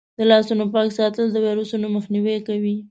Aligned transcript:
د 0.17 0.19
لاسونو 0.31 0.63
پاک 0.73 0.89
ساتل 0.97 1.25
د 1.31 1.37
ویروسونو 1.45 1.85
مخنیوی 1.95 2.37
کوي. 2.47 2.75